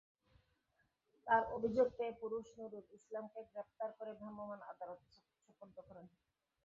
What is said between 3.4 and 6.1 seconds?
গ্রেপ্তার করে ভ্রাম্যমাণ আদালতে সোপর্দ করে।